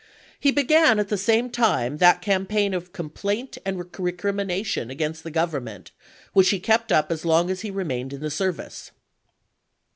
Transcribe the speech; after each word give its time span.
He 0.39 0.49
began 0.49 0.97
at 0.97 1.09
the 1.09 1.15
same 1.15 1.51
time 1.51 1.97
that 1.97 2.23
cam 2.23 2.47
paign 2.47 2.75
of 2.75 2.91
complaint 2.91 3.59
and 3.63 3.77
recrimination 3.99 4.89
against 4.89 5.23
the 5.23 5.29
Government 5.29 5.91
which 6.33 6.49
he 6.49 6.59
kept 6.59 6.91
up 6.91 7.11
as 7.11 7.23
long 7.23 7.51
as 7.51 7.61
he 7.61 7.69
re 7.69 7.85
mained 7.85 8.11
in 8.11 8.19
the 8.21 8.31
service. 8.31 8.89